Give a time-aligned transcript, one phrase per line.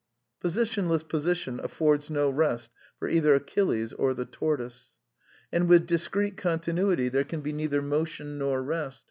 [0.43, 4.95] Positionless position affords no rest for either Achilles or the tortoise.
[5.51, 8.99] And with discrete continuily there can be neither m tion nor rest.